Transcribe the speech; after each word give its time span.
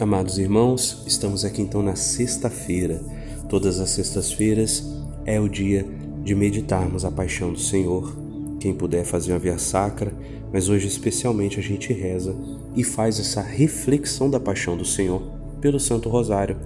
Amados 0.00 0.38
irmãos, 0.38 1.02
estamos 1.06 1.44
aqui 1.44 1.60
então 1.60 1.82
na 1.82 1.94
sexta-feira. 1.94 3.02
Todas 3.50 3.78
as 3.78 3.90
sextas-feiras 3.90 4.82
é 5.26 5.38
o 5.38 5.46
dia 5.46 5.86
de 6.24 6.34
meditarmos 6.34 7.04
a 7.04 7.10
paixão 7.10 7.52
do 7.52 7.58
Senhor. 7.58 8.16
Quem 8.58 8.72
puder 8.72 9.04
fazer 9.04 9.32
uma 9.32 9.38
via 9.38 9.58
sacra, 9.58 10.10
mas 10.50 10.70
hoje 10.70 10.88
especialmente 10.88 11.60
a 11.60 11.62
gente 11.62 11.92
reza 11.92 12.34
e 12.74 12.82
faz 12.82 13.20
essa 13.20 13.42
reflexão 13.42 14.30
da 14.30 14.40
paixão 14.40 14.74
do 14.74 14.86
Senhor 14.86 15.20
pelo 15.60 15.78
Santo 15.78 16.08
Rosário, 16.08 16.56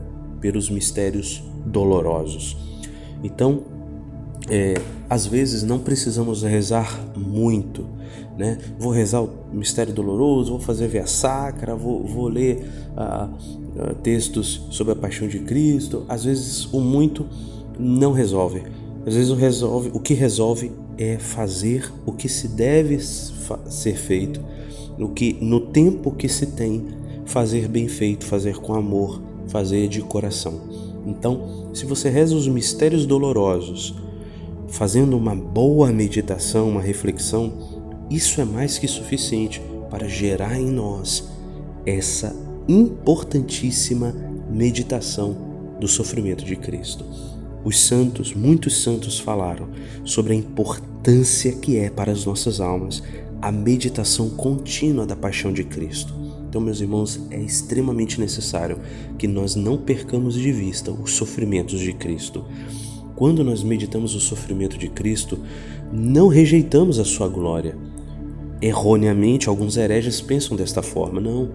pelos 0.41 0.70
mistérios 0.70 1.42
dolorosos. 1.66 2.56
Então, 3.20 3.64
é, 4.48 4.74
às 5.08 5.26
vezes 5.26 5.62
não 5.62 5.79
precisamos 5.79 6.42
rezar 6.42 7.00
muito, 7.16 7.86
né? 8.36 8.59
Vou 8.78 8.92
rezar 8.92 9.22
o 9.22 9.30
mistério 9.52 9.92
doloroso, 9.92 10.50
vou 10.50 10.60
fazer 10.60 10.88
via 10.88 11.06
sacra, 11.06 11.74
vou, 11.74 12.05
vou 12.05 12.28
ler 12.28 12.66
ah, 12.96 13.28
ah, 13.78 13.95
textos 14.02 14.66
sobre 14.70 14.92
a 14.92 14.96
paixão 14.96 15.28
de 15.28 15.38
Cristo. 15.41 16.05
Às 16.09 16.24
vezes 16.24 16.66
o 16.72 16.80
muito 16.80 17.27
não 17.78 18.12
resolve. 18.12 18.62
Às 19.06 19.14
vezes 19.14 19.30
o, 19.30 19.34
resolve, 19.34 19.91
o 19.95 20.00
que 20.00 20.14
resolve 20.14 20.72
é 20.98 21.19
fazer 21.19 21.92
o 22.06 22.12
que 22.12 22.28
se 22.28 22.48
deve 22.48 22.98
ser 23.00 23.97
feito, 23.97 24.41
no 24.98 25.11
que 25.11 25.36
no 25.41 25.61
tempo 25.61 26.11
que 26.11 26.28
se 26.28 26.47
tem, 26.47 26.86
fazer 27.24 27.69
bem 27.69 27.88
feito, 27.88 28.24
fazer 28.24 28.56
com 28.58 28.74
amor, 28.74 29.22
fazer 29.48 29.88
de 29.88 30.00
coração. 30.00 30.61
Então, 31.06 31.69
se 31.74 31.84
você 31.84 32.08
reza 32.08 32.34
os 32.34 32.48
mistérios 32.48 33.05
dolorosos, 33.05 33.95
fazendo 34.74 35.16
uma 35.16 35.37
boa 35.37 35.92
meditação, 35.92 36.69
uma 36.69 36.80
reflexão, 36.80 37.52
isso 38.10 38.41
é 38.41 38.45
mais 38.45 38.77
que 38.77 38.88
suficiente 38.88 39.62
para 39.88 40.09
gerar 40.09 40.59
em 40.59 40.66
nós 40.66 41.28
essa 41.87 42.34
importantíssima 42.66 44.12
meditação 44.50 45.36
do 45.78 45.86
sofrimento 45.86 46.45
de 46.45 46.56
Cristo. 46.56 47.05
Os 47.64 47.78
santos, 47.80 48.34
muitos 48.34 48.83
santos 48.83 49.19
falaram 49.19 49.69
sobre 50.05 50.33
a 50.33 50.36
importância 50.36 51.52
que 51.52 51.78
é 51.78 51.89
para 51.89 52.11
as 52.11 52.25
nossas 52.25 52.61
almas 52.61 53.00
a 53.41 53.52
meditação 53.52 54.28
contínua 54.28 55.06
da 55.06 55.14
paixão 55.14 55.52
de 55.52 55.62
Cristo. 55.62 56.12
Então, 56.48 56.61
meus 56.61 56.80
irmãos, 56.80 57.20
é 57.30 57.41
extremamente 57.41 58.20
necessário 58.20 58.80
que 59.19 59.28
nós 59.28 59.55
não 59.55 59.78
percamos 59.78 60.34
de 60.34 60.50
vista 60.50 60.91
os 60.91 61.12
sofrimentos 61.12 61.78
de 61.78 61.92
Cristo. 61.92 62.45
Quando 63.25 63.42
nós 63.42 63.62
meditamos 63.62 64.14
o 64.14 64.20
sofrimento 64.20 64.77
de 64.77 64.86
Cristo, 64.86 65.39
não 65.91 66.28
rejeitamos 66.28 66.98
a 66.98 67.06
sua 67.06 67.27
glória. 67.27 67.75
Erroneamente, 68.61 69.48
alguns 69.48 69.78
hereges 69.78 70.20
pensam 70.20 70.55
desta 70.55 70.83
forma. 70.83 71.22
Não. 71.22 71.48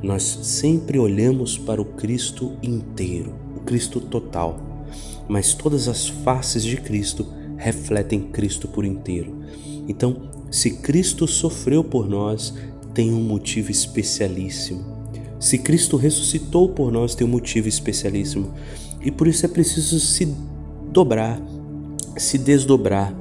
Nós 0.00 0.22
sempre 0.22 0.96
olhamos 0.96 1.58
para 1.58 1.82
o 1.82 1.84
Cristo 1.84 2.52
inteiro, 2.62 3.34
o 3.56 3.58
Cristo 3.62 4.00
total. 4.00 4.86
Mas 5.28 5.54
todas 5.54 5.88
as 5.88 6.06
faces 6.06 6.62
de 6.62 6.76
Cristo 6.76 7.26
refletem 7.56 8.20
Cristo 8.20 8.68
por 8.68 8.84
inteiro. 8.84 9.40
Então, 9.88 10.30
se 10.52 10.70
Cristo 10.70 11.26
sofreu 11.26 11.82
por 11.82 12.08
nós, 12.08 12.54
tem 12.94 13.12
um 13.12 13.24
motivo 13.24 13.72
especialíssimo. 13.72 14.84
Se 15.40 15.58
Cristo 15.58 15.96
ressuscitou 15.96 16.68
por 16.68 16.92
nós, 16.92 17.16
tem 17.16 17.26
um 17.26 17.30
motivo 17.30 17.66
especialíssimo. 17.66 18.54
E 19.04 19.10
por 19.10 19.26
isso 19.26 19.44
é 19.44 19.48
preciso 19.48 19.98
se 19.98 20.32
dobrar, 20.90 21.40
se 22.16 22.38
desdobrar, 22.38 23.14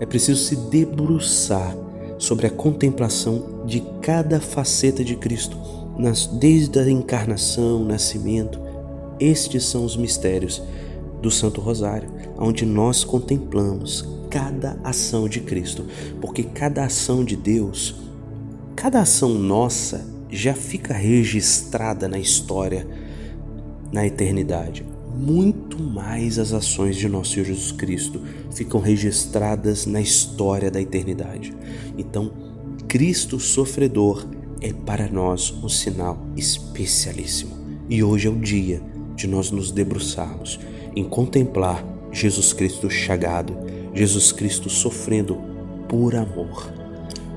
é 0.00 0.06
preciso 0.06 0.42
se 0.42 0.56
debruçar 0.56 1.76
sobre 2.18 2.46
a 2.46 2.50
contemplação 2.50 3.64
de 3.66 3.80
cada 4.00 4.40
faceta 4.40 5.04
de 5.04 5.16
Cristo, 5.16 5.56
desde 6.40 6.78
a 6.78 6.90
encarnação, 6.90 7.84
nascimento. 7.84 8.58
Estes 9.18 9.64
são 9.64 9.84
os 9.84 9.96
mistérios 9.96 10.62
do 11.22 11.30
Santo 11.30 11.60
Rosário, 11.60 12.10
onde 12.38 12.66
nós 12.66 13.04
contemplamos 13.04 14.04
cada 14.28 14.76
ação 14.82 15.28
de 15.28 15.40
Cristo, 15.40 15.84
porque 16.20 16.42
cada 16.42 16.84
ação 16.84 17.24
de 17.24 17.36
Deus, 17.36 17.94
cada 18.74 19.00
ação 19.00 19.30
nossa 19.30 20.04
já 20.28 20.54
fica 20.54 20.92
registrada 20.92 22.08
na 22.08 22.18
história, 22.18 22.86
na 23.92 24.04
eternidade 24.04 24.84
muito 25.14 25.80
mais 25.80 26.38
as 26.38 26.52
ações 26.52 26.96
de 26.96 27.08
nosso 27.08 27.32
Senhor 27.32 27.46
Jesus 27.46 27.72
Cristo 27.72 28.20
ficam 28.50 28.80
registradas 28.80 29.86
na 29.86 30.00
história 30.00 30.70
da 30.70 30.80
eternidade. 30.80 31.54
Então, 31.96 32.32
Cristo 32.88 33.38
sofredor 33.38 34.26
é 34.60 34.72
para 34.72 35.08
nós 35.08 35.52
um 35.62 35.68
sinal 35.68 36.18
especialíssimo. 36.36 37.54
E 37.88 38.02
hoje 38.02 38.26
é 38.26 38.30
o 38.30 38.36
dia 38.36 38.82
de 39.14 39.26
nós 39.26 39.50
nos 39.50 39.70
debruçarmos 39.70 40.58
em 40.96 41.04
contemplar 41.04 41.84
Jesus 42.10 42.52
Cristo 42.52 42.88
chagado, 42.90 43.56
Jesus 43.92 44.32
Cristo 44.32 44.70
sofrendo 44.70 45.38
por 45.88 46.14
amor, 46.14 46.72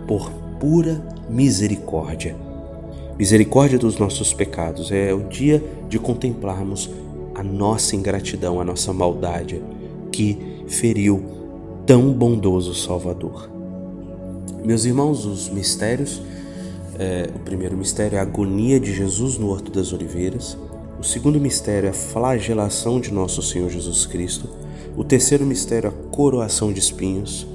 por 0.08 0.32
pura 0.60 1.04
misericórdia. 1.30 2.36
Misericórdia 3.18 3.80
dos 3.80 3.98
nossos 3.98 4.34
pecados 4.34 4.92
é 4.92 5.14
o 5.14 5.28
dia 5.28 5.64
de 5.90 5.98
contemplarmos 5.98 6.90
a 7.38 7.44
nossa 7.44 7.96
ingratidão, 7.96 8.60
a 8.60 8.66
nossa 8.66 8.92
maldade 8.92 9.62
que 10.12 10.64
feriu 10.68 11.24
tão 11.86 12.12
bondoso 12.12 12.74
Salvador. 12.74 13.48
Meus 14.66 14.86
irmãos, 14.86 15.24
os 15.24 15.48
mistérios, 15.48 16.20
é, 16.98 17.30
o 17.36 17.40
primeiro 17.40 17.78
mistério 17.78 18.16
é 18.16 18.20
a 18.20 18.24
agonia 18.24 18.80
de 18.80 18.92
Jesus 18.92 19.38
no 19.38 19.50
Horto 19.50 19.72
das 19.72 19.94
Oliveiras, 19.94 20.58
o 21.00 21.04
segundo 21.04 21.40
mistério 21.40 21.86
é 21.86 21.92
a 21.92 21.94
flagelação 21.94 23.00
de 23.00 23.14
nosso 23.14 23.44
Senhor 23.44 23.70
Jesus 23.70 24.08
Cristo, 24.08 24.50
o 24.96 25.04
terceiro 25.04 25.46
mistério 25.46 25.90
é 25.90 25.92
a 25.92 26.10
coroação 26.10 26.74
de 26.74 26.80
espinhos, 26.80 27.46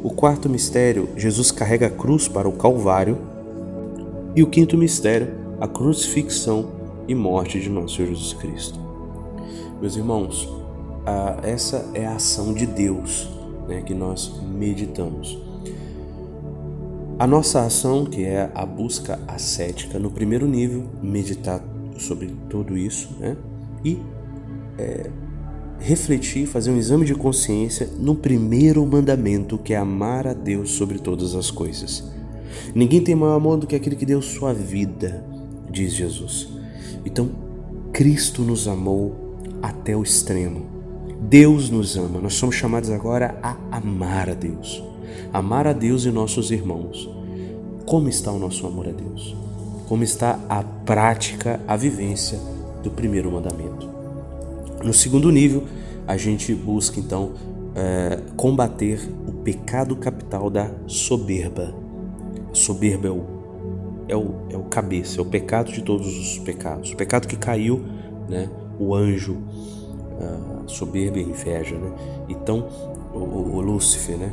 o 0.00 0.10
quarto 0.10 0.48
mistério, 0.48 1.08
Jesus 1.16 1.50
carrega 1.50 1.88
a 1.88 1.90
cruz 1.90 2.28
para 2.28 2.48
o 2.48 2.52
Calvário, 2.52 3.18
e 4.36 4.44
o 4.44 4.46
quinto 4.46 4.78
mistério, 4.78 5.28
a 5.60 5.66
crucifixão 5.66 6.70
e 7.08 7.14
morte 7.16 7.58
de 7.58 7.68
nosso 7.68 7.96
Senhor 7.96 8.08
Jesus 8.08 8.32
Cristo. 8.34 8.83
Meus 9.80 9.96
irmãos, 9.96 10.48
essa 11.42 11.90
é 11.94 12.06
a 12.06 12.14
ação 12.14 12.54
de 12.54 12.66
Deus 12.66 13.28
né, 13.68 13.82
que 13.82 13.94
nós 13.94 14.40
meditamos. 14.42 15.38
A 17.18 17.26
nossa 17.26 17.60
ação, 17.60 18.04
que 18.04 18.24
é 18.24 18.50
a 18.54 18.66
busca 18.66 19.20
ascética, 19.28 19.98
no 19.98 20.10
primeiro 20.10 20.46
nível, 20.46 20.84
meditar 21.02 21.62
sobre 21.98 22.34
tudo 22.48 22.76
isso 22.76 23.08
né, 23.20 23.36
e 23.84 24.00
é, 24.78 25.10
refletir, 25.78 26.46
fazer 26.46 26.70
um 26.70 26.76
exame 26.76 27.04
de 27.04 27.14
consciência 27.14 27.88
no 27.98 28.14
primeiro 28.14 28.84
mandamento, 28.84 29.58
que 29.58 29.74
é 29.74 29.76
amar 29.76 30.26
a 30.26 30.32
Deus 30.32 30.72
sobre 30.72 30.98
todas 30.98 31.34
as 31.34 31.50
coisas. 31.50 32.04
Ninguém 32.74 33.02
tem 33.02 33.14
maior 33.14 33.36
amor 33.36 33.58
do 33.58 33.66
que 33.66 33.76
aquele 33.76 33.96
que 33.96 34.06
deu 34.06 34.20
sua 34.22 34.52
vida, 34.52 35.24
diz 35.70 35.92
Jesus. 35.92 36.48
Então, 37.04 37.30
Cristo 37.92 38.42
nos 38.42 38.66
amou 38.66 39.23
até 39.64 39.96
o 39.96 40.02
extremo. 40.02 40.66
Deus 41.22 41.70
nos 41.70 41.96
ama, 41.96 42.20
nós 42.20 42.34
somos 42.34 42.54
chamados 42.54 42.90
agora 42.90 43.38
a 43.42 43.56
amar 43.70 44.28
a 44.28 44.34
Deus, 44.34 44.84
amar 45.32 45.66
a 45.66 45.72
Deus 45.72 46.04
e 46.04 46.10
nossos 46.10 46.50
irmãos. 46.50 47.08
Como 47.86 48.10
está 48.10 48.30
o 48.30 48.38
nosso 48.38 48.66
amor 48.66 48.88
a 48.88 48.92
Deus? 48.92 49.34
Como 49.88 50.04
está 50.04 50.38
a 50.50 50.62
prática, 50.62 51.60
a 51.66 51.76
vivência 51.76 52.38
do 52.82 52.90
primeiro 52.90 53.32
mandamento? 53.32 53.88
No 54.84 54.92
segundo 54.92 55.30
nível, 55.30 55.64
a 56.06 56.18
gente 56.18 56.54
busca 56.54 57.00
então 57.00 57.32
é, 57.74 58.20
combater 58.36 59.00
o 59.26 59.32
pecado 59.32 59.96
capital 59.96 60.50
da 60.50 60.70
soberba. 60.86 61.74
A 62.50 62.54
soberba 62.54 63.08
é 63.08 63.10
o, 63.10 63.24
é, 64.08 64.16
o, 64.16 64.34
é 64.50 64.56
o 64.58 64.64
cabeça, 64.64 65.20
é 65.20 65.22
o 65.22 65.26
pecado 65.26 65.72
de 65.72 65.80
todos 65.80 66.06
os 66.06 66.38
pecados. 66.38 66.92
O 66.92 66.96
pecado 66.96 67.26
que 67.26 67.36
caiu, 67.36 67.82
né? 68.28 68.50
O 68.78 68.94
anjo 68.94 69.34
uh, 69.34 70.68
soberba 70.68 71.18
e 71.18 71.22
inveja, 71.22 71.76
né? 71.76 71.92
Então, 72.28 72.68
o, 73.12 73.18
o 73.18 73.60
Lúcifer, 73.60 74.16
né? 74.16 74.32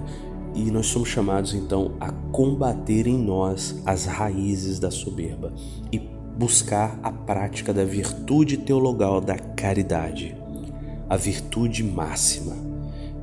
E 0.53 0.69
nós 0.69 0.88
somos 0.88 1.07
chamados 1.07 1.53
então 1.53 1.93
a 1.99 2.11
combater 2.31 3.07
em 3.07 3.17
nós 3.17 3.81
as 3.85 4.05
raízes 4.05 4.79
da 4.79 4.91
soberba 4.91 5.53
e 5.91 5.99
buscar 6.38 6.99
a 7.01 7.11
prática 7.11 7.73
da 7.73 7.85
virtude 7.85 8.57
teologal 8.57 9.21
da 9.21 9.38
caridade, 9.38 10.35
a 11.09 11.15
virtude 11.15 11.83
máxima. 11.83 12.55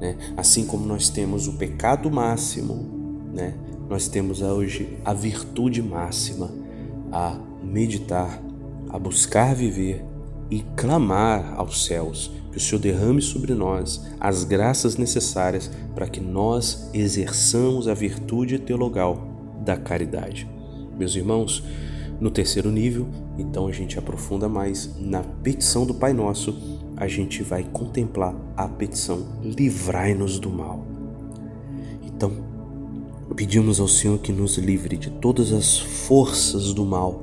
Né? 0.01 0.17
Assim 0.37 0.65
como 0.65 0.87
nós 0.87 1.11
temos 1.11 1.49
o 1.49 1.55
pecado 1.55 2.11
máximo, 2.11 3.29
né? 3.35 3.55
nós 3.89 4.09
temos 4.09 4.41
hoje 4.41 4.99
a 5.05 5.13
virtude 5.13 5.83
máxima 5.83 6.51
a 7.13 7.39
meditar, 7.63 8.43
a 8.89 8.99
buscar 8.99 9.55
viver 9.55 10.05
e 10.51 10.65
clamar 10.77 11.55
aos 11.57 11.85
céus 11.85 12.31
que 12.51 12.57
o 12.57 12.61
Senhor 12.61 12.81
derrame 12.81 13.21
sobre 13.21 13.55
nós 13.55 14.07
as 14.19 14.45
graças 14.45 14.97
necessárias 14.97 15.71
para 15.95 16.09
que 16.09 16.21
nós 16.21 16.89
exerçamos 16.95 17.87
a 17.89 17.95
virtude 17.95 18.59
teologal 18.59 19.29
da 19.65 19.77
caridade. 19.77 20.49
Meus 20.97 21.15
irmãos, 21.15 21.63
No 22.21 22.31
terceiro 22.33 22.71
nível, 22.71 23.07
então 23.39 23.69
a 23.69 23.73
gente 23.73 23.97
aprofunda 23.97 24.49
mais 24.49 24.91
na 24.99 25.23
petição 25.23 25.87
do 25.87 25.95
Pai 25.95 26.13
Nosso, 26.13 26.53
a 26.97 27.07
gente 27.07 27.45
vai 27.45 27.63
contemplar 27.63 28.35
a 28.57 28.67
petição: 28.67 29.25
livrai-nos 29.41 30.41
do 30.41 30.51
mal. 30.51 30.85
Então, 32.03 32.33
pedimos 33.37 33.79
ao 33.79 33.87
Senhor 33.87 34.19
que 34.19 34.33
nos 34.33 34.59
livre 34.59 34.97
de 34.97 35.11
todas 35.11 35.53
as 35.53 35.79
forças 35.79 36.75
do 36.75 36.85
mal 36.85 37.23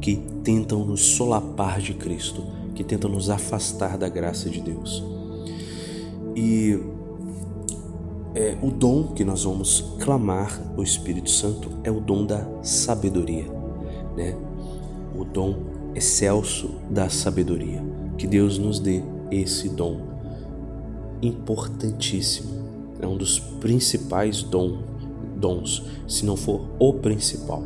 que 0.00 0.16
tentam 0.44 0.84
nos 0.84 1.00
solapar 1.00 1.80
de 1.80 1.94
Cristo, 1.94 2.46
que 2.76 2.84
tentam 2.84 3.10
nos 3.10 3.30
afastar 3.30 3.96
da 3.96 4.08
graça 4.08 4.48
de 4.50 4.60
Deus. 4.60 5.02
E 6.36 6.78
é, 8.34 8.54
o 8.62 8.70
dom 8.70 9.14
que 9.14 9.24
nós 9.24 9.44
vamos 9.44 9.96
clamar 9.98 10.60
o 10.76 10.82
Espírito 10.82 11.30
Santo 11.30 11.70
é 11.82 11.90
o 11.90 11.98
dom 12.00 12.26
da 12.26 12.46
sabedoria, 12.62 13.46
né? 14.14 14.36
O 15.18 15.24
dom 15.24 15.56
excelso 15.94 16.72
da 16.90 17.08
sabedoria. 17.08 17.82
Que 18.18 18.26
Deus 18.26 18.58
nos 18.58 18.78
dê 18.78 19.02
esse 19.30 19.70
dom 19.70 20.02
importantíssimo. 21.22 22.50
É 23.00 23.06
um 23.06 23.16
dos 23.16 23.38
principais 23.38 24.42
dom, 24.42 24.82
dons, 25.36 25.82
se 26.06 26.26
não 26.26 26.36
for 26.36 26.68
o 26.78 26.92
principal. 26.92 27.62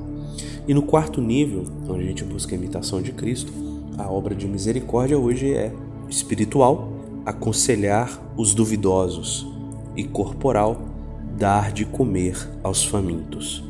E 0.68 0.72
no 0.72 0.82
quarto 0.82 1.20
nível, 1.20 1.64
onde 1.88 2.04
a 2.04 2.06
gente 2.06 2.22
busca 2.22 2.54
a 2.54 2.58
imitação 2.58 3.02
de 3.02 3.10
Cristo, 3.10 3.69
a 3.98 4.10
obra 4.10 4.34
de 4.34 4.46
misericórdia 4.46 5.18
hoje 5.18 5.52
é 5.52 5.72
espiritual, 6.08 6.88
aconselhar 7.24 8.20
os 8.36 8.54
duvidosos, 8.54 9.46
e 9.96 10.04
corporal, 10.04 10.80
dar 11.36 11.72
de 11.72 11.84
comer 11.84 12.36
aos 12.62 12.84
famintos. 12.84 13.62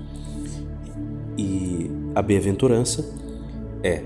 E 1.37 1.91
a 2.15 2.23
bem-aventurança 2.23 3.05
é: 3.83 4.03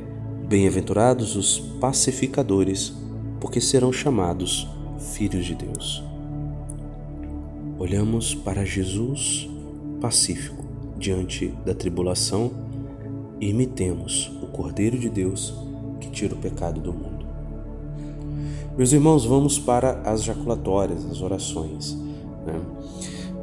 bem-aventurados 0.49 1.37
os 1.37 1.59
pacificadores, 1.81 2.93
porque 3.41 3.61
serão 3.61 3.93
chamados 3.93 4.69
filhos 5.13 5.45
de 5.45 5.55
Deus. 5.55 6.03
Olhamos 7.79 8.35
para 8.35 8.65
Jesus 8.65 9.49
pacífico 10.01 10.65
diante 10.97 11.49
da 11.65 11.75
tribulação 11.75 12.51
e 13.41 13.51
imitemos 13.51 14.31
o 14.43 14.47
Cordeiro 14.47 14.99
de 14.99 15.09
Deus 15.09 15.64
tira 16.15 16.35
o 16.35 16.39
pecado 16.39 16.81
do 16.81 16.93
mundo. 16.93 17.27
Meus 18.77 18.93
irmãos, 18.93 19.25
vamos 19.25 19.59
para 19.59 20.01
as 20.05 20.23
jaculatórias, 20.25 21.05
as 21.11 21.21
orações. 21.21 21.97
Né? 22.47 22.61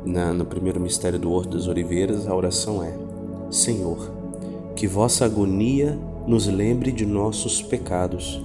Na, 0.06 0.33
no 0.33 0.45
primeiro 0.45 0.79
mistério 0.79 1.19
do 1.19 1.31
Horto 1.31 1.57
das 1.57 1.68
Oliveiras, 1.68 2.27
a 2.27 2.35
oração 2.35 2.83
é: 2.83 2.97
Senhor, 3.50 4.12
que 4.75 4.88
vossa 4.88 5.25
agonia 5.25 5.97
nos 6.27 6.47
lembre 6.47 6.91
de 6.91 7.06
nossos 7.06 7.62
pecados, 7.62 8.41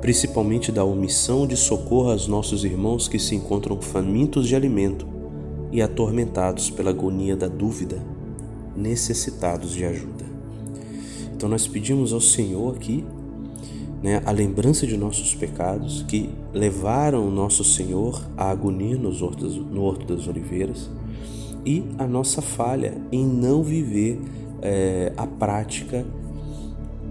principalmente 0.00 0.72
da 0.72 0.84
omissão 0.84 1.46
de 1.46 1.56
socorro 1.56 2.10
aos 2.10 2.26
nossos 2.26 2.64
irmãos 2.64 3.08
que 3.08 3.18
se 3.18 3.34
encontram 3.34 3.80
famintos 3.80 4.46
de 4.46 4.56
alimento 4.56 5.06
e 5.72 5.80
atormentados 5.80 6.70
pela 6.70 6.90
agonia 6.90 7.36
da 7.36 7.48
dúvida, 7.48 7.98
necessitados 8.76 9.72
de 9.72 9.84
ajuda. 9.84 10.24
Então 11.34 11.48
nós 11.48 11.66
pedimos 11.66 12.12
ao 12.12 12.20
Senhor 12.20 12.74
aqui 12.74 13.04
né, 14.02 14.22
a 14.24 14.30
lembrança 14.30 14.86
de 14.86 14.96
nossos 14.96 15.34
pecados 15.34 16.04
que 16.06 16.30
levaram 16.52 17.26
o 17.26 17.30
nosso 17.30 17.64
Senhor 17.64 18.22
à 18.36 18.50
agonia 18.50 18.96
nos 18.96 19.22
hortos, 19.22 19.56
no 19.56 19.82
Horto 19.82 20.14
das 20.14 20.28
Oliveiras 20.28 20.90
e 21.66 21.84
a 21.98 22.06
nossa 22.06 22.40
falha 22.40 22.94
em 23.10 23.26
não 23.26 23.62
viver 23.62 24.20
é, 24.62 25.12
a 25.16 25.26
prática 25.26 26.06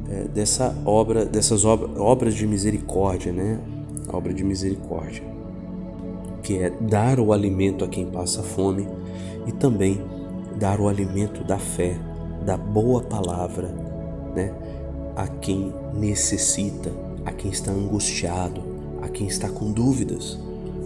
é, 0.09 0.23
dessa 0.29 0.73
obra, 0.85 1.25
dessas 1.25 1.65
obra, 1.65 2.01
obras 2.01 2.33
de 2.33 2.47
misericórdia, 2.47 3.33
né? 3.33 3.59
A 4.07 4.15
obra 4.15 4.33
de 4.33 4.43
misericórdia, 4.43 5.23
que 6.41 6.57
é 6.57 6.69
dar 6.69 7.19
o 7.19 7.33
alimento 7.33 7.83
a 7.83 7.87
quem 7.87 8.05
passa 8.05 8.41
fome 8.41 8.87
e 9.45 9.51
também 9.51 10.01
dar 10.57 10.79
o 10.79 10.87
alimento 10.87 11.43
da 11.43 11.57
fé, 11.57 11.97
da 12.45 12.55
boa 12.55 13.01
palavra, 13.01 13.67
né? 14.33 14.53
A 15.15 15.27
quem 15.27 15.73
necessita, 15.93 16.91
a 17.25 17.31
quem 17.31 17.49
está 17.49 17.71
angustiado, 17.71 18.61
a 19.01 19.07
quem 19.07 19.27
está 19.27 19.47
com 19.49 19.71
dúvidas. 19.71 20.37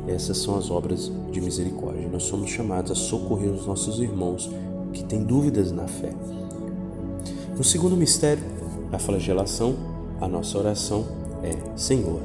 Essas 0.07 0.37
são 0.37 0.57
as 0.57 0.69
obras 0.69 1.11
de 1.31 1.41
misericórdia. 1.41 2.07
Nós 2.11 2.23
somos 2.23 2.49
chamados 2.49 2.91
a 2.91 2.95
socorrer 2.95 3.49
os 3.49 3.65
nossos 3.65 3.99
irmãos 3.99 4.49
que 4.93 5.03
têm 5.03 5.23
dúvidas 5.23 5.71
na 5.71 5.87
fé. 5.87 6.11
No 7.57 7.63
segundo 7.63 7.97
mistério, 7.97 8.43
a 8.91 8.99
flagelação, 8.99 9.75
a 10.21 10.27
nossa 10.27 10.57
oração 10.57 11.05
é: 11.43 11.55
Senhor, 11.75 12.19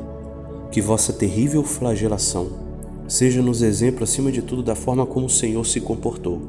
que 0.70 0.80
vossa 0.80 1.12
terrível 1.12 1.62
flagelação 1.62 2.64
seja-nos 3.06 3.60
exemplo 3.60 4.04
acima 4.04 4.32
de 4.32 4.40
tudo 4.40 4.62
da 4.62 4.74
forma 4.74 5.04
como 5.04 5.26
o 5.26 5.30
Senhor 5.30 5.64
se 5.64 5.80
comportou. 5.80 6.40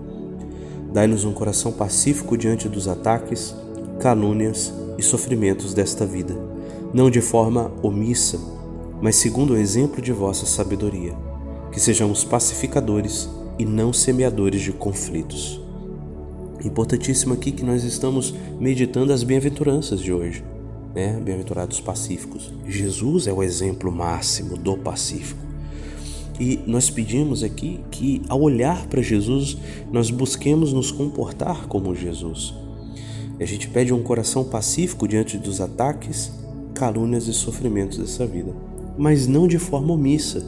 Dai-nos 0.93 1.25
um 1.25 1.33
coração 1.33 1.71
pacífico 1.71 2.37
diante 2.37 2.69
dos 2.69 2.87
ataques, 2.87 3.53
calúnias 3.99 4.73
e 4.97 5.03
sofrimentos 5.03 5.73
desta 5.73 6.05
vida, 6.05 6.35
não 6.93 7.09
de 7.09 7.21
forma 7.21 7.71
omissa, 7.81 8.39
mas 9.01 9.15
segundo 9.15 9.53
o 9.53 9.57
exemplo 9.57 10.01
de 10.01 10.11
vossa 10.11 10.45
sabedoria, 10.45 11.13
que 11.71 11.79
sejamos 11.79 12.23
pacificadores 12.23 13.29
e 13.59 13.65
não 13.65 13.91
semeadores 13.91 14.61
de 14.61 14.71
conflitos. 14.71 15.61
Importantíssimo 16.63 17.33
aqui 17.33 17.51
que 17.51 17.63
nós 17.63 17.83
estamos 17.83 18.33
meditando 18.59 19.13
as 19.13 19.23
bem-aventuranças 19.23 19.99
de 19.99 20.11
hoje, 20.11 20.43
né? 20.95 21.19
Bem-aventurados 21.23 21.79
pacíficos. 21.79 22.51
Jesus 22.67 23.27
é 23.27 23.33
o 23.33 23.43
exemplo 23.43 23.91
máximo 23.91 24.57
do 24.57 24.77
pacífico. 24.77 25.39
E 26.39 26.59
nós 26.65 26.89
pedimos 26.89 27.43
aqui 27.43 27.79
que, 27.91 28.21
ao 28.27 28.41
olhar 28.41 28.87
para 28.87 29.01
Jesus, 29.01 29.57
nós 29.91 30.09
busquemos 30.09 30.73
nos 30.73 30.91
comportar 30.91 31.67
como 31.67 31.95
Jesus. 31.95 32.53
A 33.39 33.45
gente 33.45 33.67
pede 33.67 33.93
um 33.93 34.01
coração 34.01 34.43
pacífico 34.43 35.07
diante 35.07 35.37
dos 35.37 35.59
ataques, 35.59 36.31
calúnias 36.73 37.27
e 37.27 37.33
sofrimentos 37.33 37.97
dessa 37.97 38.25
vida, 38.25 38.53
mas 38.97 39.27
não 39.27 39.47
de 39.47 39.59
forma 39.59 39.93
omissa. 39.93 40.45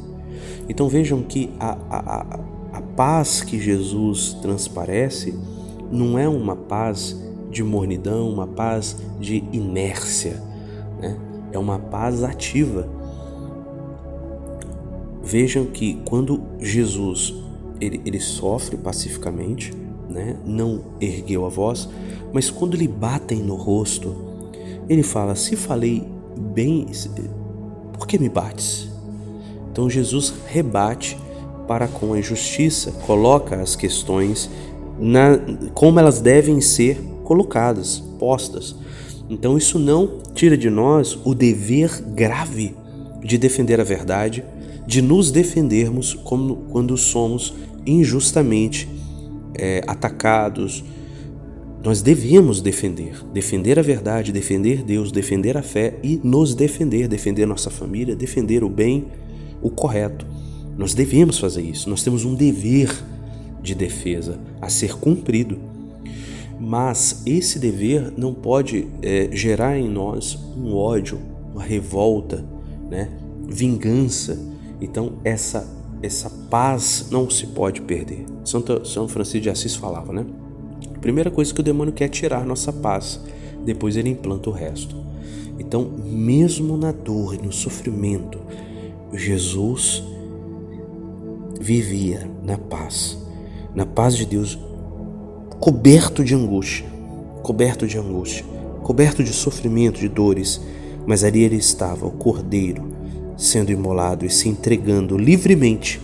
Então 0.69 0.87
vejam 0.87 1.21
que 1.21 1.49
a, 1.59 1.77
a, 1.89 2.21
a, 2.21 2.39
a 2.73 2.81
paz 2.81 3.41
que 3.41 3.59
Jesus 3.59 4.33
transparece 4.41 5.37
não 5.91 6.17
é 6.17 6.27
uma 6.27 6.55
paz 6.55 7.15
de 7.49 7.63
mornidão, 7.63 8.29
uma 8.29 8.47
paz 8.47 8.97
de 9.19 9.43
inércia, 9.51 10.41
né? 10.99 11.17
é 11.51 11.57
uma 11.57 11.79
paz 11.79 12.23
ativa. 12.23 12.87
Vejam 15.23 15.65
que 15.65 15.99
quando 16.05 16.41
Jesus 16.59 17.33
ele, 17.79 18.01
ele 18.05 18.19
sofre 18.19 18.77
pacificamente, 18.77 19.73
né? 20.09 20.37
não 20.45 20.81
ergueu 20.99 21.45
a 21.45 21.49
voz, 21.49 21.89
mas 22.33 22.49
quando 22.49 22.75
lhe 22.75 22.87
batem 22.87 23.39
no 23.39 23.55
rosto, 23.55 24.15
ele 24.89 25.03
fala: 25.03 25.35
Se 25.35 25.55
falei 25.55 26.07
bem, 26.53 26.87
por 27.93 28.07
que 28.07 28.19
me 28.19 28.29
bates? 28.29 28.89
Então 29.71 29.89
Jesus 29.89 30.33
rebate 30.47 31.17
para 31.67 31.87
com 31.87 32.13
a 32.13 32.21
justiça, 32.21 32.91
coloca 33.05 33.61
as 33.61 33.75
questões 33.75 34.49
na, 34.99 35.37
como 35.73 35.99
elas 35.99 36.19
devem 36.19 36.61
ser 36.61 36.99
colocadas, 37.23 37.99
postas. 38.17 38.75
Então 39.29 39.57
isso 39.57 39.77
não 39.77 40.19
tira 40.33 40.57
de 40.57 40.69
nós 40.69 41.19
o 41.25 41.35
dever 41.35 42.01
grave 42.01 42.75
de 43.23 43.37
defender 43.37 43.79
a 43.81 43.83
verdade, 43.83 44.43
de 44.85 45.01
nos 45.01 45.31
defendermos 45.31 46.13
como, 46.13 46.55
quando 46.69 46.95
somos 46.97 47.53
injustamente 47.85 48.87
é, 49.53 49.83
atacados, 49.85 50.83
nós 51.87 52.01
devemos 52.01 52.59
defender, 52.59 53.25
defender 53.31 53.79
a 53.79 53.81
verdade, 53.81 54.33
defender 54.33 54.83
Deus, 54.83 55.09
defender 55.09 55.55
a 55.55 55.61
fé 55.61 55.97
e 56.03 56.19
nos 56.21 56.53
defender, 56.53 57.07
defender 57.07 57.45
nossa 57.45 57.69
família, 57.69 58.13
defender 58.13 58.61
o 58.61 58.67
bem, 58.67 59.05
o 59.61 59.69
correto. 59.69 60.27
Nós 60.77 60.93
devemos 60.93 61.39
fazer 61.39 61.61
isso, 61.61 61.89
nós 61.89 62.03
temos 62.03 62.25
um 62.25 62.35
dever 62.35 62.93
de 63.63 63.73
defesa 63.73 64.37
a 64.59 64.67
ser 64.67 64.97
cumprido. 64.97 65.59
Mas 66.59 67.21
esse 67.25 67.57
dever 67.57 68.11
não 68.17 68.33
pode 68.33 68.89
é, 69.01 69.29
gerar 69.31 69.77
em 69.77 69.87
nós 69.87 70.37
um 70.57 70.75
ódio, 70.75 71.17
uma 71.53 71.63
revolta, 71.63 72.43
né? 72.91 73.11
vingança. 73.47 74.37
Então, 74.81 75.19
essa, 75.23 75.65
essa 76.03 76.29
paz 76.49 77.07
não 77.09 77.29
se 77.29 77.47
pode 77.47 77.79
perder. 77.79 78.25
São 78.43 79.07
Francisco 79.07 79.39
de 79.39 79.49
Assis 79.49 79.73
falava, 79.73 80.11
né? 80.11 80.25
Primeira 80.97 81.31
coisa 81.31 81.53
que 81.53 81.59
o 81.59 81.63
demônio 81.63 81.93
quer 81.93 82.05
é 82.05 82.09
tirar 82.09 82.45
nossa 82.45 82.71
paz, 82.71 83.19
depois 83.65 83.95
ele 83.97 84.09
implanta 84.09 84.49
o 84.49 84.53
resto. 84.53 84.95
Então, 85.59 85.89
mesmo 86.05 86.77
na 86.77 86.91
dor 86.91 87.35
e 87.35 87.37
no 87.37 87.51
sofrimento, 87.51 88.39
Jesus 89.13 90.03
vivia 91.59 92.29
na 92.43 92.57
paz, 92.57 93.17
na 93.73 93.85
paz 93.85 94.15
de 94.15 94.25
Deus, 94.25 94.57
coberto 95.59 96.23
de 96.23 96.35
angústia, 96.35 96.85
coberto 97.41 97.87
de 97.87 97.97
angústia, 97.97 98.45
coberto 98.83 99.23
de 99.23 99.33
sofrimento, 99.33 99.99
de 99.99 100.07
dores, 100.07 100.61
mas 101.05 101.23
ali 101.23 101.41
ele 101.41 101.55
estava, 101.55 102.05
o 102.05 102.11
cordeiro, 102.11 102.87
sendo 103.35 103.71
imolado 103.71 104.25
e 104.25 104.29
se 104.29 104.47
entregando 104.49 105.17
livremente. 105.17 105.99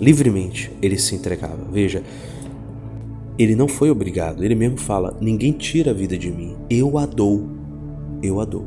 Livremente 0.00 0.70
ele 0.82 0.98
se 0.98 1.14
entregava. 1.14 1.58
Veja, 1.70 2.02
ele 3.38 3.54
não 3.54 3.68
foi 3.68 3.90
obrigado, 3.90 4.44
ele 4.44 4.54
mesmo 4.54 4.78
fala: 4.78 5.16
ninguém 5.20 5.52
tira 5.52 5.90
a 5.90 5.94
vida 5.94 6.16
de 6.16 6.30
mim, 6.30 6.56
eu 6.70 6.98
a 6.98 7.06
dou, 7.06 7.48
eu 8.22 8.40
a 8.40 8.44
dou. 8.44 8.66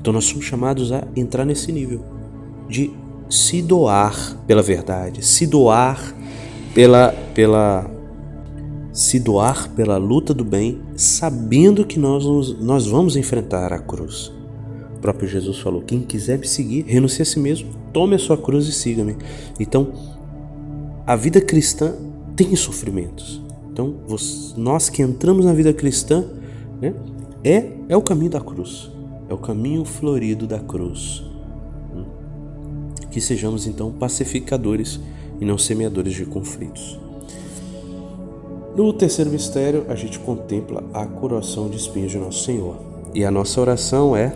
Então 0.00 0.12
nós 0.12 0.24
somos 0.24 0.44
chamados 0.44 0.92
a 0.92 1.06
entrar 1.16 1.44
nesse 1.44 1.72
nível 1.72 2.04
de 2.68 2.90
se 3.28 3.62
doar 3.62 4.36
pela 4.46 4.62
verdade, 4.62 5.24
se 5.24 5.46
doar 5.46 6.14
pela 6.74 7.12
pela 7.34 7.90
se 8.92 9.18
doar 9.18 9.70
pela 9.70 9.96
luta 9.96 10.34
do 10.34 10.44
bem, 10.44 10.80
sabendo 10.96 11.84
que 11.84 11.98
nós, 11.98 12.24
nós 12.60 12.86
vamos 12.86 13.16
enfrentar 13.16 13.72
a 13.72 13.78
cruz. 13.78 14.30
O 14.94 14.98
próprio 15.00 15.28
Jesus 15.28 15.58
falou: 15.58 15.82
quem 15.82 16.00
quiser 16.02 16.38
me 16.38 16.46
seguir, 16.46 16.84
renuncie 16.86 17.22
a 17.22 17.24
si 17.24 17.40
mesmo, 17.40 17.70
tome 17.92 18.14
a 18.14 18.18
sua 18.18 18.36
cruz 18.36 18.66
e 18.66 18.72
siga-me. 18.72 19.16
Então, 19.58 19.92
a 21.06 21.16
vida 21.16 21.40
cristã 21.40 21.94
tem 22.36 22.54
sofrimentos. 22.54 23.41
Então, 23.72 23.94
nós 24.54 24.90
que 24.90 25.00
entramos 25.00 25.46
na 25.46 25.54
vida 25.54 25.72
cristã, 25.72 26.26
né, 26.80 26.94
é, 27.42 27.70
é 27.88 27.96
o 27.96 28.02
caminho 28.02 28.30
da 28.30 28.40
cruz, 28.40 28.90
é 29.30 29.34
o 29.34 29.38
caminho 29.38 29.84
florido 29.84 30.46
da 30.46 30.58
cruz. 30.58 31.24
Que 33.10 33.20
sejamos 33.20 33.66
então 33.66 33.90
pacificadores 33.90 35.00
e 35.40 35.44
não 35.44 35.56
semeadores 35.56 36.12
de 36.12 36.26
conflitos. 36.26 37.00
No 38.76 38.92
terceiro 38.92 39.30
mistério, 39.30 39.84
a 39.88 39.94
gente 39.94 40.18
contempla 40.18 40.82
a 40.94 41.06
coroação 41.06 41.68
de 41.68 41.76
espinhos 41.76 42.10
de 42.10 42.18
Nosso 42.18 42.44
Senhor. 42.44 42.76
E 43.14 43.24
a 43.24 43.30
nossa 43.30 43.60
oração 43.60 44.16
é: 44.16 44.34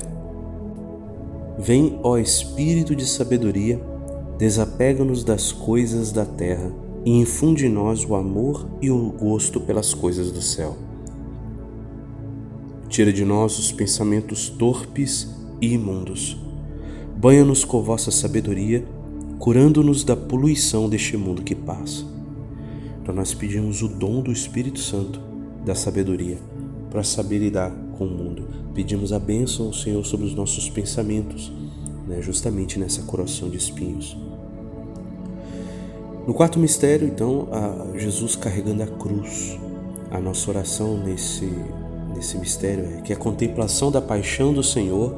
Vem, 1.58 1.98
ó 2.02 2.18
Espírito 2.18 2.94
de 2.94 3.06
sabedoria, 3.06 3.80
desapega-nos 4.38 5.24
das 5.24 5.52
coisas 5.52 6.12
da 6.12 6.26
terra 6.26 6.70
e 7.06 7.10
infunde 7.10 7.64
em 7.64 7.70
nós 7.70 8.04
o 8.04 8.14
amor 8.14 8.68
e 8.82 8.90
o 8.90 9.10
gosto 9.12 9.58
pelas 9.58 9.94
coisas 9.94 10.30
do 10.30 10.42
céu. 10.42 10.76
Tira 12.90 13.10
de 13.10 13.24
nós 13.24 13.58
os 13.58 13.72
pensamentos 13.72 14.50
torpes 14.50 15.34
e 15.60 15.72
imundos. 15.72 16.36
Banha-nos 17.16 17.64
com 17.64 17.82
vossa 17.82 18.10
sabedoria, 18.10 18.84
curando-nos 19.38 20.04
da 20.04 20.14
poluição 20.14 20.86
deste 20.86 21.16
mundo 21.16 21.42
que 21.42 21.54
passa 21.54 22.16
então 23.06 23.14
nós 23.14 23.32
pedimos 23.32 23.82
o 23.82 23.88
dom 23.88 24.20
do 24.20 24.32
Espírito 24.32 24.80
Santo, 24.80 25.20
da 25.64 25.76
sabedoria, 25.76 26.38
para 26.90 27.04
saber 27.04 27.38
lidar 27.38 27.70
com 27.96 28.04
o 28.04 28.10
mundo. 28.10 28.48
Pedimos 28.74 29.12
a 29.12 29.18
bênção 29.20 29.66
ao 29.66 29.72
Senhor 29.72 30.04
sobre 30.04 30.26
os 30.26 30.34
nossos 30.34 30.68
pensamentos, 30.68 31.52
né, 32.08 32.20
justamente 32.20 32.80
nessa 32.80 33.02
coroação 33.02 33.48
de 33.48 33.58
espinhos. 33.58 34.16
No 36.26 36.34
quarto 36.34 36.58
mistério, 36.58 37.06
então, 37.06 37.48
Jesus 37.94 38.34
carregando 38.34 38.82
a 38.82 38.86
cruz. 38.86 39.58
A 40.10 40.20
nossa 40.20 40.50
oração 40.50 40.96
nesse, 40.96 41.48
nesse 42.14 42.36
mistério 42.38 42.98
é 42.98 43.00
que 43.00 43.12
a 43.12 43.16
contemplação 43.16 43.90
da 43.92 44.00
paixão 44.00 44.52
do 44.52 44.62
Senhor 44.62 45.14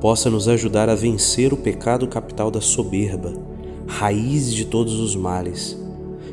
possa 0.00 0.28
nos 0.28 0.48
ajudar 0.48 0.88
a 0.88 0.94
vencer 0.94 1.52
o 1.52 1.56
pecado 1.56 2.06
capital 2.06 2.50
da 2.50 2.60
soberba, 2.60 3.32
raiz 3.86 4.52
de 4.52 4.64
todos 4.64 5.00
os 5.00 5.16
males 5.16 5.78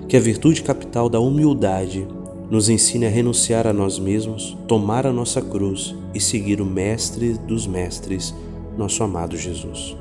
que 0.07 0.15
a 0.15 0.21
virtude 0.21 0.63
capital 0.63 1.09
da 1.09 1.19
humildade 1.19 2.07
nos 2.49 2.69
ensine 2.69 3.05
a 3.05 3.09
renunciar 3.09 3.67
a 3.67 3.73
nós 3.73 3.99
mesmos, 3.99 4.57
tomar 4.65 5.05
a 5.05 5.11
nossa 5.11 5.41
cruz 5.41 5.93
e 6.13 6.19
seguir 6.21 6.61
o 6.61 6.65
Mestre 6.65 7.33
dos 7.33 7.67
Mestres, 7.67 8.33
nosso 8.77 9.03
amado 9.03 9.35
Jesus. 9.35 9.97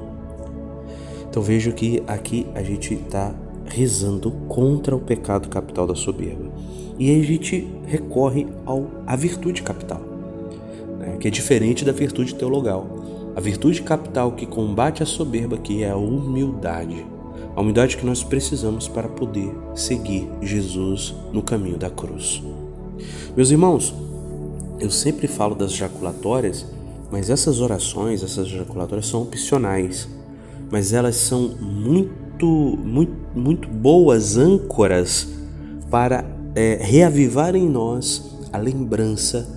Então 1.29 1.43
vejo 1.43 1.73
que 1.73 2.03
aqui 2.07 2.47
a 2.55 2.63
gente 2.63 2.95
está 2.95 3.35
rezando 3.69 4.31
contra 4.49 4.95
o 4.95 5.01
pecado 5.01 5.49
capital 5.49 5.87
da 5.87 5.95
soberba. 5.95 6.51
E 6.99 7.11
aí 7.11 7.21
a 7.21 7.25
gente 7.25 7.69
recorre 7.87 8.47
ao, 8.65 8.87
à 9.07 9.15
virtude 9.17 9.63
capital, 9.63 10.01
né, 10.99 11.17
que 11.21 11.29
é 11.29 11.31
diferente 11.31 11.85
da 11.85 11.93
virtude 11.93 12.35
teologal. 12.35 12.87
A 13.35 13.41
virtude 13.41 13.83
capital 13.83 14.33
que 14.33 14.47
combate 14.47 15.03
a 15.03 15.07
soberba, 15.07 15.59
que 15.59 15.83
é 15.83 15.91
a 15.91 15.97
humildade 15.97 17.05
a 17.57 17.63
humildade 17.63 17.97
que 17.97 18.05
nós 18.05 18.23
precisamos 18.23 18.87
para 18.87 19.09
poder 19.09 19.51
seguir 19.75 20.29
Jesus 20.43 21.15
no 21.33 21.43
caminho 21.43 21.79
da 21.79 21.89
cruz. 21.89 22.43
Meus 23.35 23.51
irmãos, 23.51 23.95
eu 24.79 24.91
sempre 24.91 25.27
falo 25.27 25.55
das 25.55 25.73
jaculatórias, 25.73 26.67
mas 27.11 27.31
essas 27.31 27.61
orações, 27.61 28.23
essas 28.23 28.47
jaculatórias 28.47 29.07
são 29.07 29.23
opcionais, 29.23 30.07
mas 30.71 30.93
elas 30.93 31.17
são 31.17 31.57
muito, 31.59 32.13
muito, 32.45 33.15
muito 33.35 33.69
boas 33.69 34.37
âncoras 34.37 35.29
para 35.91 36.25
é, 36.55 36.79
reavivar 36.81 37.55
em 37.55 37.69
nós 37.69 38.37
a 38.53 38.59
lembrança 38.59 39.57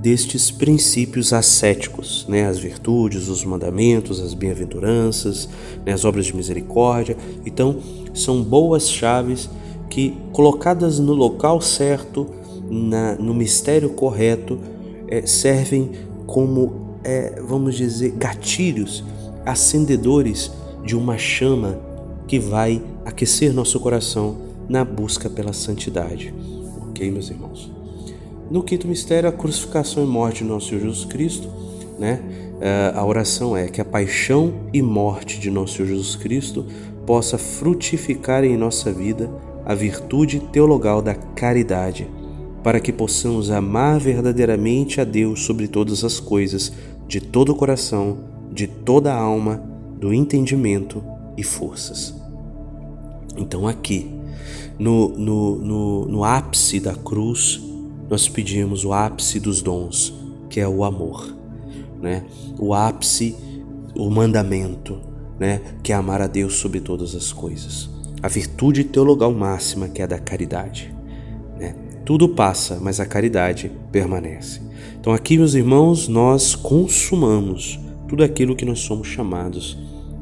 destes 0.00 0.50
princípios 0.50 1.32
ascéticos, 1.32 2.24
né? 2.28 2.46
as 2.46 2.58
virtudes, 2.58 3.28
os 3.28 3.44
mandamentos, 3.44 4.20
as 4.20 4.32
bem-aventuranças, 4.32 5.48
né? 5.84 5.92
as 5.92 6.04
obras 6.04 6.26
de 6.26 6.36
misericórdia. 6.36 7.16
Então, 7.44 7.76
são 8.14 8.42
boas 8.42 8.88
chaves 8.88 9.50
que, 9.90 10.16
colocadas 10.32 10.98
no 10.98 11.12
local 11.12 11.60
certo, 11.60 12.28
na, 12.70 13.16
no 13.16 13.34
mistério 13.34 13.90
correto, 13.90 14.58
é, 15.08 15.26
servem 15.26 15.90
como, 16.26 16.98
é, 17.02 17.40
vamos 17.42 17.74
dizer, 17.74 18.12
gatilhos, 18.12 19.02
acendedores 19.44 20.52
de 20.84 20.94
uma 20.94 21.18
chama 21.18 21.87
que 22.28 22.38
vai 22.38 22.80
aquecer 23.06 23.52
nosso 23.54 23.80
coração 23.80 24.36
na 24.68 24.84
busca 24.84 25.30
pela 25.30 25.54
santidade. 25.54 26.32
Ok, 26.90 27.10
meus 27.10 27.30
irmãos? 27.30 27.72
No 28.50 28.62
quinto 28.62 28.86
mistério, 28.86 29.28
a 29.28 29.32
crucificação 29.32 30.04
e 30.04 30.06
morte 30.06 30.44
de 30.44 30.50
nosso 30.50 30.68
Senhor 30.68 30.82
Jesus 30.82 31.06
Cristo, 31.06 31.48
né? 31.98 32.20
É, 32.60 32.92
a 32.94 33.04
oração 33.04 33.56
é 33.56 33.68
que 33.68 33.80
a 33.80 33.84
paixão 33.84 34.52
e 34.72 34.82
morte 34.82 35.40
de 35.40 35.50
nosso 35.50 35.76
Senhor 35.76 35.88
Jesus 35.88 36.16
Cristo 36.16 36.66
possa 37.06 37.38
frutificar 37.38 38.44
em 38.44 38.56
nossa 38.56 38.92
vida 38.92 39.30
a 39.64 39.74
virtude 39.74 40.40
teologal 40.40 41.00
da 41.00 41.14
caridade, 41.14 42.06
para 42.62 42.80
que 42.80 42.92
possamos 42.92 43.50
amar 43.50 43.98
verdadeiramente 43.98 45.00
a 45.00 45.04
Deus 45.04 45.44
sobre 45.44 45.68
todas 45.68 46.04
as 46.04 46.20
coisas, 46.20 46.72
de 47.06 47.20
todo 47.20 47.52
o 47.52 47.54
coração, 47.54 48.18
de 48.52 48.66
toda 48.66 49.14
a 49.14 49.18
alma, 49.18 49.62
do 49.98 50.12
entendimento 50.12 51.02
e 51.36 51.42
forças. 51.42 52.17
Então, 53.38 53.66
aqui, 53.66 54.10
no, 54.78 55.08
no, 55.08 55.56
no, 55.56 56.04
no 56.06 56.24
ápice 56.24 56.80
da 56.80 56.94
cruz, 56.94 57.60
nós 58.10 58.28
pedimos 58.28 58.84
o 58.84 58.92
ápice 58.92 59.38
dos 59.38 59.62
dons, 59.62 60.14
que 60.50 60.60
é 60.60 60.68
o 60.68 60.84
amor, 60.84 61.34
né? 62.00 62.24
O 62.58 62.74
ápice, 62.74 63.36
o 63.94 64.10
mandamento, 64.10 64.98
né? 65.38 65.60
Que 65.82 65.92
é 65.92 65.94
amar 65.94 66.20
a 66.20 66.26
Deus 66.26 66.54
sobre 66.54 66.80
todas 66.80 67.14
as 67.14 67.32
coisas. 67.32 67.88
A 68.22 68.28
virtude 68.28 68.84
teologal 68.84 69.32
máxima, 69.32 69.88
que 69.88 70.00
é 70.00 70.04
a 70.04 70.08
da 70.08 70.18
caridade, 70.18 70.94
né? 71.58 71.74
Tudo 72.04 72.30
passa, 72.30 72.78
mas 72.80 73.00
a 73.00 73.06
caridade 73.06 73.70
permanece. 73.92 74.60
Então 74.98 75.12
aqui, 75.12 75.36
meus 75.36 75.54
irmãos, 75.54 76.08
nós 76.08 76.54
consumamos 76.54 77.78
tudo 78.08 78.24
aquilo 78.24 78.56
que 78.56 78.64
nós 78.64 78.80
somos 78.80 79.06
chamados 79.06 79.76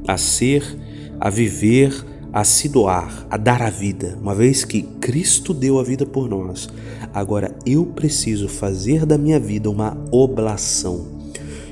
a 0.07 0.17
ser, 0.17 0.77
a 1.21 1.31
viver, 1.31 2.05
a 2.37 2.45
se 2.45 2.69
doar, 2.69 3.27
a 3.31 3.39
dar 3.39 3.63
a 3.63 3.71
vida, 3.71 4.19
uma 4.21 4.35
vez 4.35 4.63
que 4.63 4.83
Cristo 4.83 5.55
deu 5.55 5.79
a 5.79 5.83
vida 5.83 6.05
por 6.05 6.29
nós. 6.29 6.69
Agora 7.15 7.57
eu 7.65 7.87
preciso 7.87 8.47
fazer 8.47 9.07
da 9.07 9.17
minha 9.17 9.41
vida 9.41 9.71
uma 9.71 9.97
oblação. 10.11 11.07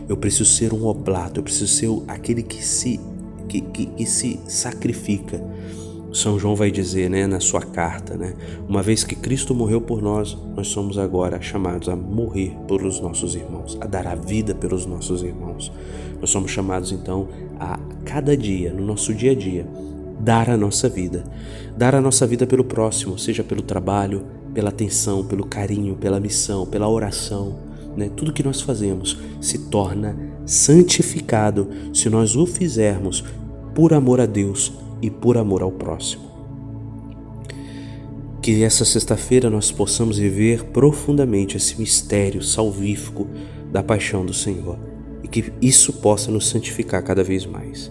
Eu 0.08 0.16
preciso 0.16 0.46
ser 0.46 0.72
um 0.72 0.86
oblato, 0.86 1.38
eu 1.38 1.44
preciso 1.44 1.66
ser 1.66 1.90
aquele 2.08 2.42
que 2.42 2.64
se 2.64 2.98
que, 3.46 3.60
que, 3.60 3.84
que 3.84 4.06
se 4.06 4.40
sacrifica. 4.48 5.38
São 6.14 6.38
João 6.38 6.56
vai 6.56 6.70
dizer, 6.70 7.10
né, 7.10 7.26
na 7.26 7.40
sua 7.40 7.60
carta, 7.60 8.16
né, 8.16 8.34
uma 8.66 8.82
vez 8.82 9.04
que 9.04 9.14
Cristo 9.14 9.54
morreu 9.54 9.82
por 9.82 10.00
nós, 10.00 10.34
nós 10.56 10.68
somos 10.68 10.96
agora 10.96 11.42
chamados 11.42 11.90
a 11.90 11.96
morrer 11.96 12.56
pelos 12.66 13.00
nossos 13.00 13.34
irmãos, 13.34 13.76
a 13.82 13.86
dar 13.86 14.06
a 14.06 14.14
vida 14.14 14.54
pelos 14.54 14.86
nossos 14.86 15.22
irmãos. 15.22 15.70
Nós 16.22 16.30
somos 16.30 16.50
chamados 16.50 16.90
então 16.90 17.28
a 17.60 17.78
cada 18.06 18.34
dia, 18.34 18.72
no 18.72 18.86
nosso 18.86 19.12
dia 19.12 19.32
a 19.32 19.34
dia, 19.34 19.66
dar 20.20 20.48
a 20.50 20.56
nossa 20.56 20.88
vida. 20.88 21.24
Dar 21.76 21.94
a 21.94 22.00
nossa 22.00 22.26
vida 22.26 22.46
pelo 22.46 22.64
próximo, 22.64 23.18
seja 23.18 23.42
pelo 23.42 23.62
trabalho, 23.62 24.24
pela 24.52 24.68
atenção, 24.68 25.24
pelo 25.24 25.44
carinho, 25.44 25.96
pela 25.96 26.20
missão, 26.20 26.64
pela 26.64 26.88
oração. 26.88 27.58
Né? 27.96 28.10
Tudo 28.14 28.32
que 28.32 28.42
nós 28.42 28.60
fazemos 28.60 29.18
se 29.40 29.58
torna 29.68 30.16
santificado 30.46 31.68
se 31.92 32.08
nós 32.08 32.36
o 32.36 32.46
fizermos 32.46 33.24
por 33.74 33.92
amor 33.92 34.20
a 34.20 34.26
Deus 34.26 34.72
e 35.02 35.10
por 35.10 35.36
amor 35.36 35.62
ao 35.62 35.72
próximo. 35.72 36.24
Que 38.40 38.62
essa 38.62 38.84
sexta-feira 38.84 39.48
nós 39.48 39.72
possamos 39.72 40.18
viver 40.18 40.64
profundamente 40.64 41.56
esse 41.56 41.78
mistério 41.78 42.42
salvífico 42.42 43.26
da 43.72 43.82
paixão 43.82 44.24
do 44.24 44.34
Senhor 44.34 44.78
e 45.22 45.28
que 45.28 45.52
isso 45.60 45.94
possa 45.94 46.30
nos 46.30 46.48
santificar 46.48 47.02
cada 47.02 47.24
vez 47.24 47.46
mais. 47.46 47.90